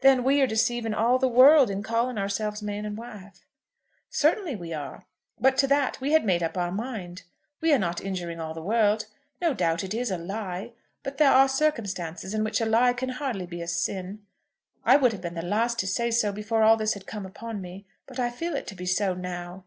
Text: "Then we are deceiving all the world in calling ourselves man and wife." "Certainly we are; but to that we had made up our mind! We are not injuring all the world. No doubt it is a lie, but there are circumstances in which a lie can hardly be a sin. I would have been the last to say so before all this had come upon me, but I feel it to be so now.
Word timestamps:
"Then 0.00 0.22
we 0.22 0.40
are 0.40 0.46
deceiving 0.46 0.94
all 0.94 1.18
the 1.18 1.26
world 1.26 1.70
in 1.70 1.82
calling 1.82 2.18
ourselves 2.18 2.62
man 2.62 2.84
and 2.86 2.96
wife." 2.96 3.44
"Certainly 4.08 4.54
we 4.54 4.72
are; 4.72 5.06
but 5.40 5.56
to 5.58 5.66
that 5.66 6.00
we 6.00 6.12
had 6.12 6.24
made 6.24 6.40
up 6.40 6.56
our 6.56 6.70
mind! 6.70 7.24
We 7.60 7.72
are 7.74 7.78
not 7.80 8.00
injuring 8.00 8.38
all 8.38 8.54
the 8.54 8.62
world. 8.62 9.06
No 9.40 9.54
doubt 9.54 9.82
it 9.82 9.92
is 9.92 10.08
a 10.12 10.18
lie, 10.18 10.70
but 11.02 11.18
there 11.18 11.32
are 11.32 11.48
circumstances 11.48 12.32
in 12.32 12.44
which 12.44 12.60
a 12.60 12.64
lie 12.64 12.92
can 12.92 13.08
hardly 13.08 13.44
be 13.44 13.60
a 13.60 13.66
sin. 13.66 14.22
I 14.84 14.94
would 14.96 15.10
have 15.10 15.20
been 15.22 15.34
the 15.34 15.42
last 15.42 15.80
to 15.80 15.88
say 15.88 16.12
so 16.12 16.30
before 16.30 16.62
all 16.62 16.76
this 16.76 16.94
had 16.94 17.04
come 17.08 17.26
upon 17.26 17.60
me, 17.60 17.86
but 18.06 18.20
I 18.20 18.30
feel 18.30 18.54
it 18.54 18.68
to 18.68 18.76
be 18.76 18.86
so 18.86 19.14
now. 19.14 19.64